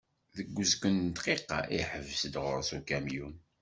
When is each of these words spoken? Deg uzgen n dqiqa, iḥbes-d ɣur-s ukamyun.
Deg 0.35 0.47
uzgen 0.61 0.97
n 1.07 1.09
dqiqa, 1.17 1.59
iḥbes-d 1.79 2.35
ɣur-s 2.43 2.69
ukamyun. 2.77 3.35